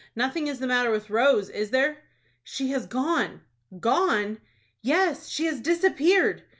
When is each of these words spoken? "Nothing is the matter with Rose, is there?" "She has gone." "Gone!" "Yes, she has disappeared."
"Nothing 0.15 0.47
is 0.47 0.57
the 0.57 0.65
matter 0.65 0.89
with 0.89 1.11
Rose, 1.11 1.47
is 1.51 1.69
there?" 1.69 1.99
"She 2.43 2.71
has 2.71 2.87
gone." 2.87 3.41
"Gone!" 3.79 4.39
"Yes, 4.81 5.29
she 5.29 5.45
has 5.45 5.61
disappeared." 5.61 6.41